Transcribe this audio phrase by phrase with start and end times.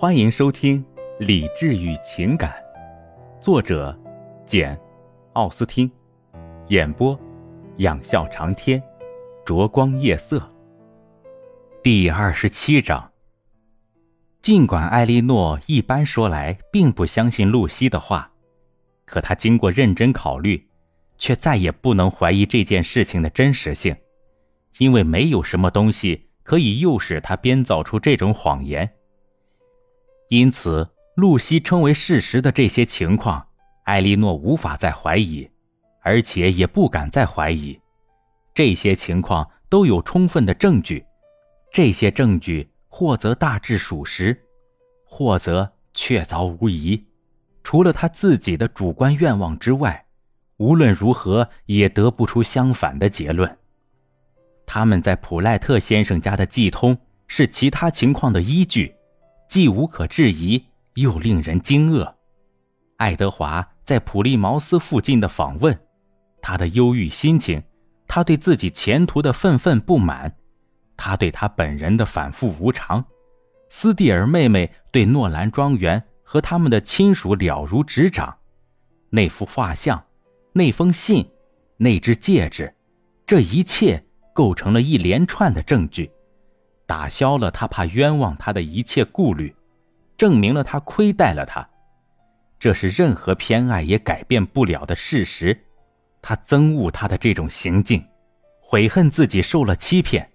[0.00, 0.80] 欢迎收听
[1.18, 2.54] 《理智与情感》，
[3.42, 3.98] 作者
[4.46, 4.76] 简·
[5.32, 5.90] 奥斯汀，
[6.68, 7.18] 演播
[7.78, 8.80] 仰笑长天，
[9.44, 10.40] 灼光夜色。
[11.82, 13.10] 第二十七章。
[14.40, 18.30] 尽管艾莉诺一般说来并不相信露西的话，
[19.04, 20.64] 可她经过认真考虑，
[21.18, 23.96] 却再也不能怀疑这件事情的真实性，
[24.78, 28.88] 因为没有什么东西可以诱使她编造出这种谎言。
[30.28, 33.46] 因此，露西称为事实的这些情况，
[33.84, 35.48] 艾莉诺无法再怀疑，
[36.02, 37.78] 而且也不敢再怀疑。
[38.52, 41.04] 这些情况都有充分的证据，
[41.72, 44.38] 这些证据或则大致属实，
[45.04, 47.02] 或则确凿无疑。
[47.62, 50.06] 除了他自己的主观愿望之外，
[50.58, 53.58] 无论如何也得不出相反的结论。
[54.66, 58.94] 他们在普赖特先生家的寄通是其他情况的依据。
[59.48, 60.62] 既无可置疑，
[60.94, 62.14] 又令人惊愕。
[62.98, 65.78] 爱德华在普利茅斯附近的访问，
[66.42, 67.62] 他的忧郁心情，
[68.06, 70.36] 他对自己前途的愤愤不满，
[70.96, 73.04] 他对他本人的反复无常，
[73.70, 78.36] 斯蒂尔妹妹对诺兰庄园和他们的亲属了如指掌，
[79.10, 80.04] 那幅画像，
[80.52, 81.26] 那封信，
[81.78, 82.74] 那只戒指，
[83.24, 86.10] 这一切构成了一连串的证据。
[86.88, 89.54] 打消了他怕冤枉他的一切顾虑，
[90.16, 91.68] 证明了他亏待了他，
[92.58, 95.66] 这是任何偏爱也改变不了的事实。
[96.22, 98.02] 他憎恶他的这种行径，
[98.62, 100.30] 悔恨自己受了欺骗，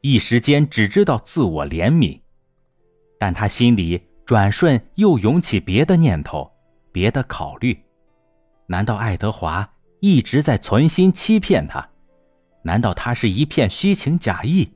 [0.00, 2.20] 一时间只知道自我怜悯，
[3.16, 6.50] 但他心里转瞬又涌起别的念头，
[6.90, 7.80] 别的考虑。
[8.66, 11.88] 难道爱德华一直在存心欺骗他？
[12.64, 14.68] 难道他是一片虚情假意？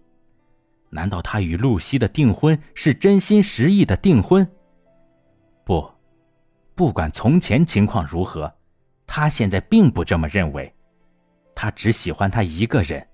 [0.90, 4.46] 难道他与露西的订婚是真心实意的订婚？
[5.64, 5.88] 不，
[6.74, 8.52] 不管从前情况如何，
[9.06, 10.72] 他现在并不这么认为。
[11.54, 13.06] 他只喜欢他一个人，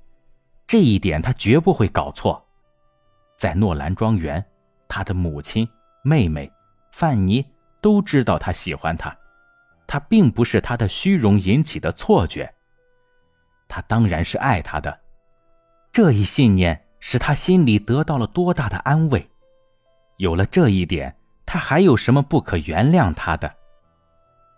[0.66, 2.42] 这一点他绝不会搞错。
[3.36, 4.42] 在诺兰庄园，
[4.88, 5.68] 他的母亲、
[6.02, 6.50] 妹妹、
[6.92, 7.44] 范尼
[7.82, 9.14] 都知道他喜欢他，
[9.86, 12.50] 他并不是他的虚荣引起的错觉。
[13.68, 14.98] 他当然是爱他的，
[15.92, 16.85] 这一信念。
[17.08, 19.30] 使他心里得到了多大的安慰！
[20.16, 23.54] 有了这一点，他还有什么不可原谅他的？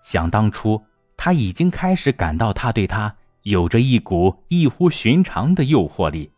[0.00, 0.82] 想当初，
[1.14, 6.32] 他已经开始感到他对他有着一股异乎寻常的诱惑力，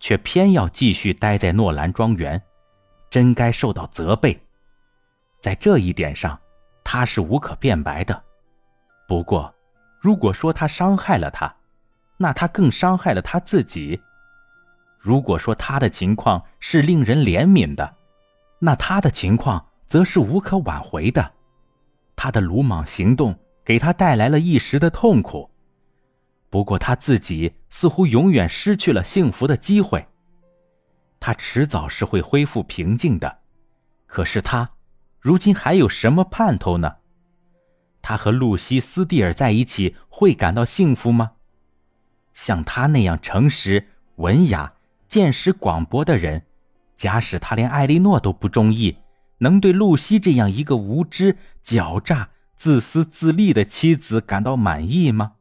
[0.00, 2.40] 却偏要继续待在诺兰庄园，
[3.10, 4.40] 真该受到责备。
[5.42, 6.40] 在这一点上，
[6.82, 8.24] 他是无可辩白的。
[9.06, 9.54] 不过，
[10.00, 11.54] 如果说他伤害了他，
[12.16, 14.00] 那他更伤害了他自己。
[15.04, 17.96] 如果说他的情况是令人怜悯的，
[18.58, 21.32] 那他的情况则是无可挽回的。
[22.16, 25.50] 他的鲁莽行动给他带来了一时的痛苦，
[26.48, 30.08] 不过他自己似乎永远失去了幸福的机会。
[31.20, 33.40] 他迟早是会恢复平静的，
[34.06, 34.70] 可是他，
[35.20, 36.96] 如今还有什么盼头呢？
[38.00, 41.32] 他和露西·斯蒂尔在一起会感到幸福吗？
[42.32, 43.86] 像他那样诚实、
[44.16, 44.73] 文雅。
[45.14, 46.42] 见识广博的人，
[46.96, 48.96] 假使他连艾莉诺都不中意，
[49.38, 55.34] 能对露西这样一个无知、狡诈、自私自利的妻子感到满意吗？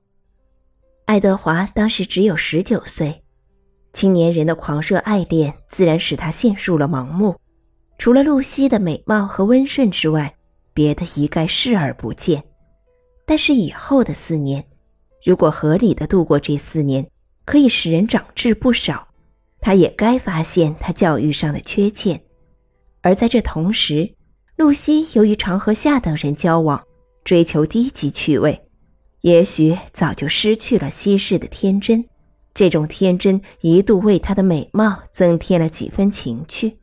[1.05, 3.23] 爱德华当时只有十九岁，
[3.93, 7.35] 青年人的狂热爱恋自然使他陷入了盲目，
[7.97, 10.35] 除了露西的美貌和温顺之外，
[10.75, 12.43] 别的一概视而不见。
[13.25, 14.63] 但是以后的四年，
[15.25, 17.09] 如果合理的度过这四年，
[17.43, 19.07] 可以使人长智不少。
[19.63, 22.21] 他也该发现他教育上的缺陷，
[23.01, 24.13] 而在这同时，
[24.57, 26.83] 露西由于常和下等人交往，
[27.23, 28.61] 追求低级趣味，
[29.21, 32.03] 也许早就失去了稀世的天真。
[32.53, 36.77] 这种天真一度为她的美貌增添了几分情趣。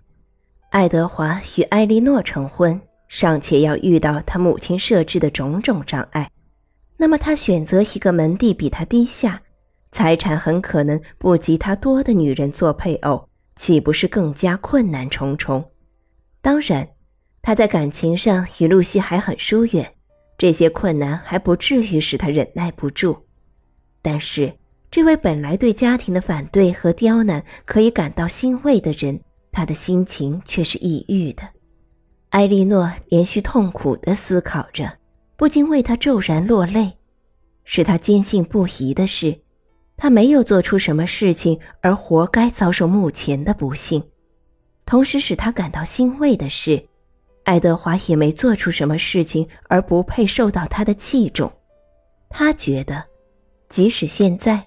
[0.70, 6.30] 爱德华与艾莉诺成婚，尚且要遇到他母亲设置的种种障碍，
[6.96, 9.42] 那么他选择一个门第比他低下。
[9.92, 15.70] 财产很可能不及他多的女人做配偶，岂不是更加困难重重？
[16.40, 16.88] 当然，
[17.42, 19.94] 他在感情上与露西还很疏远，
[20.38, 23.26] 这些困难还不至于使他忍耐不住。
[24.00, 24.54] 但是，
[24.90, 29.20] 这位本来对家庭的反对和刁难可以感到欣慰的人，
[29.50, 31.42] 他的心情却是抑郁的。
[32.30, 34.98] 埃莉诺连续痛苦地思考着，
[35.36, 36.92] 不禁为他骤然落泪。
[37.64, 39.40] 使他坚信不疑的是。
[40.00, 44.02] 他没有做出什么事情而活该遭受目前的不幸，
[44.86, 46.82] 同时使他感到欣慰的是，
[47.44, 51.52] 爱德华也没做出什么事情而不配受到他的器重。
[52.30, 53.04] 他觉得，
[53.68, 54.66] 即使现在，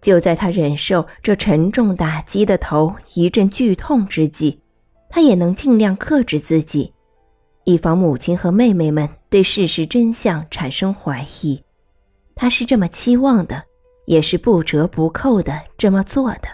[0.00, 4.62] 就在他忍受这沉重打击的头一阵剧痛之际，
[5.10, 6.90] 他也能尽量克制自己，
[7.64, 11.62] 以防母亲和妹妹们对事实真相产生怀疑。
[12.34, 13.62] 他是这么期望的，
[14.06, 16.48] 也是不折不扣的这么做的。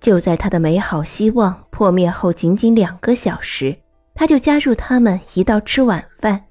[0.00, 3.76] 就在他的美好希望破灭后仅仅两个小时，
[4.14, 6.44] 他就加入他们一道吃晚饭。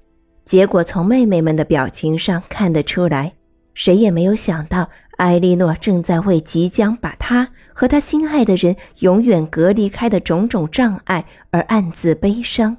[0.44, 3.32] 结果从妹妹们的表情上看得出来，
[3.72, 12.76] 谁也没有想到艾莉诺正在为即将把他和他心爱的人永远隔离开的种种障碍而暗自悲伤，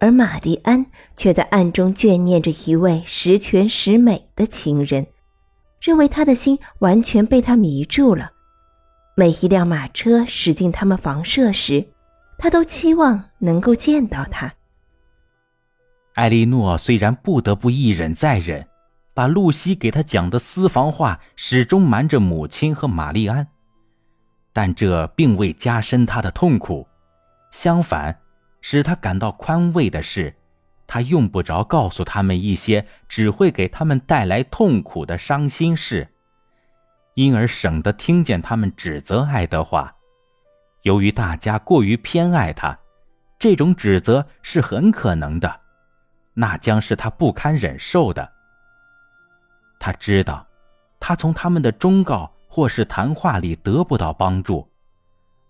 [0.00, 0.86] 而玛丽安
[1.16, 5.06] 却在暗中眷念着一位十全十美的情人，
[5.80, 8.30] 认为他的心完全被他迷住了。
[9.16, 11.86] 每一辆马车驶进他们房舍时，
[12.38, 14.52] 他都期望能够见到他。
[16.14, 18.66] 艾莉诺虽然不得不一忍再忍，
[19.14, 23.46] 把露西给他讲的私房话始终瞒着母亲和玛丽安，
[24.52, 26.86] 但这并未加深他的痛苦，
[27.50, 28.18] 相反，
[28.60, 30.34] 使他感到宽慰的是，
[30.86, 36.08] 他用不着告诉他们一些只会给他们带来痛苦的伤心事，
[37.14, 39.92] 因而省得听见他们指责爱德华。
[40.82, 42.78] 由于大家过于偏爱他，
[43.38, 45.60] 这种指责是很可能的。
[46.34, 48.32] 那将是他不堪忍受的。
[49.80, 50.46] 他知道，
[51.00, 54.70] 他从他们的忠告或是谈话里得不到帮助，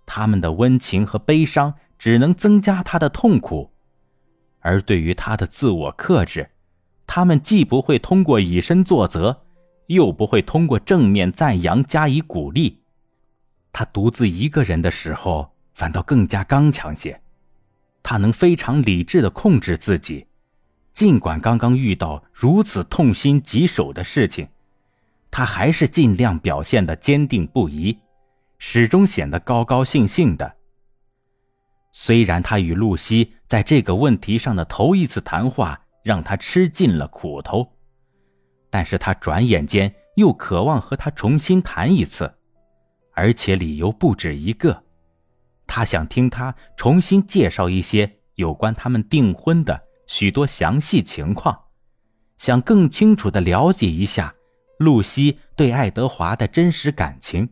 [0.06, 3.72] 他们的温情和悲伤只能增加他的痛苦，
[4.66, 6.50] 而对于他的自我克制，
[7.06, 9.44] 他们既不会通过以身作则，
[9.86, 12.80] 又不会通过正面赞扬加以鼓励。
[13.72, 17.20] 他独自一个人的时候，反倒更加刚强些，
[18.02, 20.26] 他能非常理智的控制自己。
[20.92, 24.48] 尽管刚刚遇到如此痛心疾首的事情，
[25.30, 27.96] 他还是尽量表现得坚定不移，
[28.58, 30.56] 始终显得高高兴兴的。
[31.98, 37.66] 虽然他与露西在这个问题上的头一次谈话让他吃尽了苦头，
[38.68, 42.30] 但是他转眼间又渴望和他重新谈一次，
[43.14, 44.84] 而且理由不止一个。
[45.66, 49.84] 他想听他重新介绍一些有关他们订婚的。
[50.06, 51.58] 许多详细情况，
[52.36, 54.34] 想更清楚的了解一下
[54.78, 57.48] 露西对爱德华的真实感情，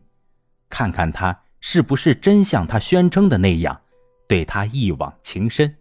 [0.69, 3.81] 看看他是不是真像他宣称的那样
[4.27, 5.75] 对他一往情深。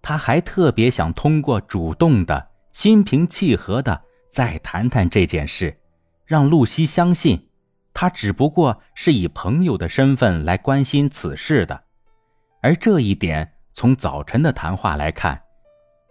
[0.00, 5.76] 他还特别想通过主动的、心平气和的再谈谈这件事，
[6.24, 7.48] 让露西相信
[7.92, 11.84] 他只不过是以朋友的身份来关心此事的。
[12.62, 15.42] 而这一点，从早晨的谈话来看。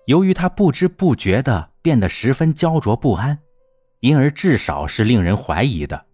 [0.06, 3.40] 由于他不知不觉的变得十分焦灼不安，
[4.00, 6.06] 因而至少是令人怀疑的。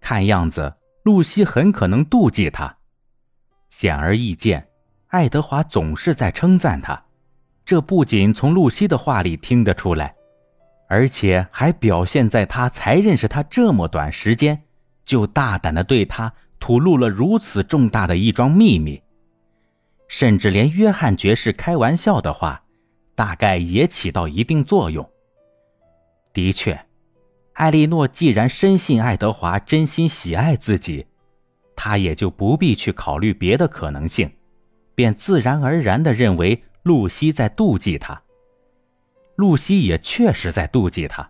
[0.00, 0.74] 看样子，
[1.04, 2.78] 露西很可能妒忌他。
[3.76, 4.64] 显而易见，
[5.08, 7.06] 爱德华总是在称赞他，
[7.64, 10.14] 这不仅从露西的话里听得出来，
[10.88, 14.62] 而且还表现在他才认识他这么短时间，
[15.04, 19.02] 就大胆地对他吐露了如此重大的一桩秘密，
[20.06, 22.62] 甚至连约翰爵士开玩笑的话。
[23.16, 25.08] 大概也起到一定作用。
[26.32, 26.80] 的确，
[27.54, 31.06] 艾莉诺既然深信爱德华真心喜爱自己，
[31.76, 34.30] 他也就不必去考虑别的可能性，
[34.94, 38.22] 便自然而然地认为露西在妒忌他。
[39.36, 41.28] 露西也确实在妒忌他，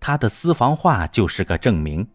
[0.00, 2.08] 他的私房话就是个证明。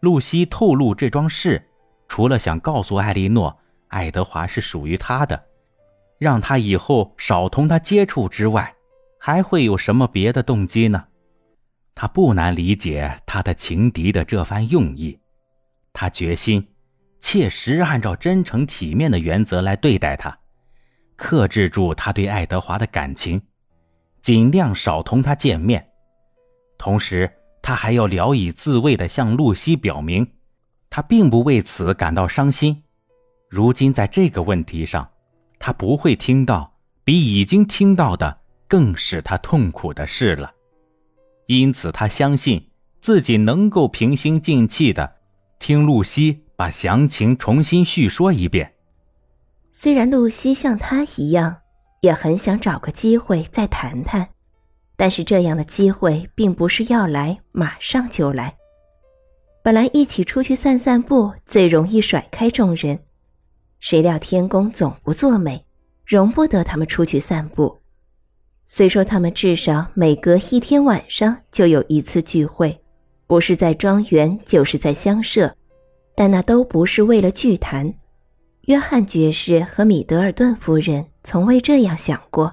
[0.00, 1.64] 露西透露这桩事，
[2.08, 3.56] 除了想告诉艾莉诺
[3.88, 5.40] 爱德华是属于他的。
[6.18, 8.74] 让他以后少同他接触之外，
[9.18, 11.04] 还会有什么别的动机呢？
[11.94, 15.18] 他不难理解他的情敌的这番用意，
[15.92, 16.66] 他决心
[17.22, 20.38] 切实按照真诚体面的原则来对待他，
[21.16, 23.40] 克制住他对爱德华的感情，
[24.20, 25.88] 尽量少同他见面。
[26.76, 30.30] 同时，他还要聊以自慰地向露西表明，
[30.90, 32.82] 他并不为此感到伤心。
[33.48, 35.08] 如今在这个问题上。
[35.64, 36.74] 他不会听到
[37.04, 40.52] 比已经听到的更使他痛苦的事了，
[41.46, 42.68] 因此他相信
[43.00, 45.18] 自己能够平心静气的
[45.60, 48.74] 听露西把详情重新叙说一遍。
[49.72, 51.56] 虽然露西像他一样
[52.02, 54.28] 也很想找个机会再谈谈，
[54.94, 58.54] 但是这样的机会并不是要来马上就来。
[59.64, 63.00] 本来一起出去散散步最容易甩开众人。
[63.80, 65.66] 谁料天公总不作美，
[66.06, 67.80] 容不得他们出去散步。
[68.64, 72.80] 虽说他们至少每隔一天晚上就有一次聚会，
[73.26, 75.56] 不是在庄园就是在乡舍，
[76.14, 77.94] 但那都不是为了聚谈。
[78.62, 82.52] 约翰爵士和米德尔顿夫人从未这样想过，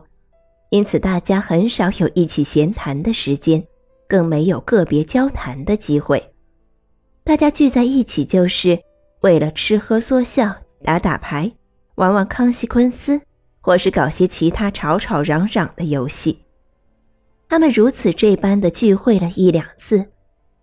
[0.70, 3.64] 因此大家很少有一起闲谈的时间，
[4.08, 6.32] 更没有个别交谈的机会。
[7.24, 8.80] 大家聚在一起就是
[9.22, 11.52] 为了吃喝说笑、打打牌、
[11.96, 13.22] 玩玩康熙昆斯，
[13.62, 16.44] 或是搞些其他吵吵嚷嚷的游戏。
[17.48, 20.10] 他们如此这般的聚会了一两次，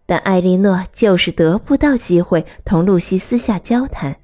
[0.07, 4.17] 但艾莉诺就是得不到机会同露西私下交谈。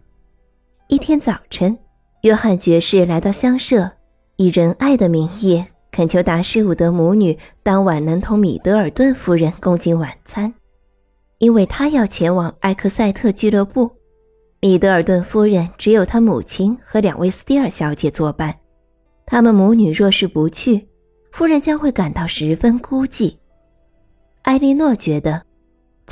[0.88, 1.76] 一天早晨，
[2.22, 3.90] 约翰爵士来到乡舍，
[4.36, 10.54] 以仁爱的名义恳求达什伍德母女当晚能同米德尔顿夫人共进晚餐，
[11.38, 13.90] 因为他要前往埃克塞特俱乐部。
[14.60, 18.54] 米德尔顿夫人只有她母亲和两位斯蒂尔小姐作伴，
[19.26, 20.86] 他们母女若是不去，
[21.32, 23.36] 夫人将会感到十分孤寂。
[24.42, 25.42] 艾莉诺觉得，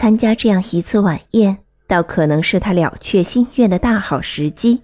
[0.00, 1.58] 参加这样一次晚宴。
[1.86, 4.80] 倒可能是他了却心愿的大好时机，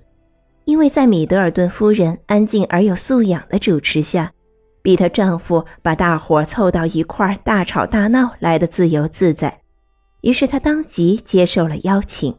[0.66, 4.30] 因为在米德尔顿夫人安静而有素养的主持下，
[4.82, 9.62] 比她丈夫把大伙凑到一块大吵大闹来的自由自在。
[10.20, 12.36] 于是她当即接受了邀请。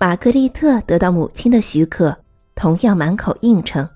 [0.00, 2.18] 玛格丽特得到母亲的许可，
[2.56, 3.88] 同样满口应承。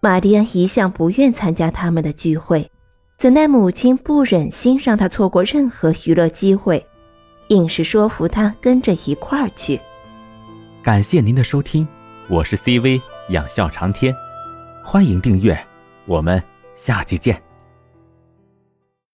[0.00, 2.68] 玛丽安一向不愿参加他们的聚会，
[3.18, 6.86] 怎奈母亲不忍心让他错过任何娱乐机会。
[7.48, 9.80] 硬是说服他跟着一块儿去。
[10.84, 11.86] 感谢您的收听，
[12.28, 14.14] 我是 CV 养笑长天，
[14.84, 15.58] 欢迎订阅，
[16.06, 16.40] 我们
[16.76, 17.42] 下期见。